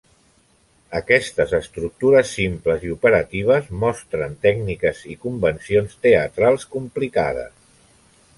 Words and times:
Aquestes 0.99 1.51
estructures 1.57 2.31
simples 2.37 2.87
i 2.87 2.93
operatives 2.95 3.69
mostren 3.85 4.33
tècniques 4.47 5.05
i 5.13 5.19
convencions 5.27 5.95
teatrals 6.09 6.67
complicades. 6.79 7.71